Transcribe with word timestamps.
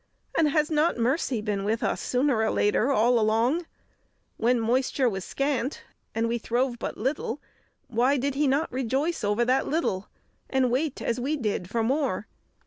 And 0.35 0.49
has 0.49 0.71
not 0.71 0.97
mercy 0.97 1.41
been 1.41 1.63
with 1.63 1.83
us, 1.83 2.01
sooner 2.01 2.37
or 2.41 2.49
later, 2.49 2.91
all 2.91 3.19
along? 3.19 3.67
When 4.37 4.59
moisture 4.59 5.07
was 5.07 5.23
scant, 5.23 5.83
and 6.15 6.27
we 6.27 6.39
throve 6.39 6.79
but 6.79 6.97
little, 6.97 7.39
why 7.87 8.17
did 8.17 8.33
he 8.33 8.47
not 8.47 8.71
rejoice 8.71 9.23
over 9.23 9.45
that 9.45 9.67
little, 9.67 10.07
and 10.49 10.71
wait, 10.71 11.03
as 11.03 11.19
we 11.19 11.37
did, 11.37 11.69
for 11.69 11.83
more? 11.83 12.25